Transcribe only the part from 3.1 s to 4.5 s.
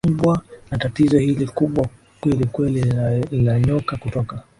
linanyoka kutoka